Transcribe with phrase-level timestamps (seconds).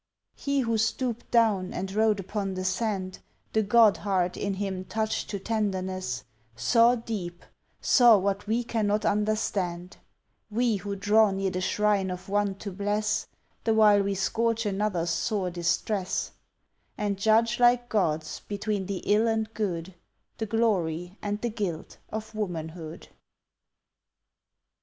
[0.33, 3.19] He who stooped down and wrote upon the sand,
[3.53, 6.23] The God heart in him touched to tenderness,
[6.55, 7.45] Saw deep,
[7.81, 9.97] saw what we cannot understand,
[10.49, 13.27] We, who draw near the shrine of one to bless
[13.63, 16.31] The while we scourge another's sore distress,
[16.97, 19.93] And judge like gods between the ill and good,
[20.39, 23.09] The glory and the guilt of womanhood.